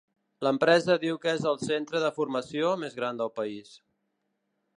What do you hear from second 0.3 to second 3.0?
L'empresa diu que és el centre de formació més